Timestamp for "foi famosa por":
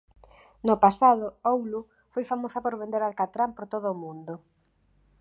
2.13-2.73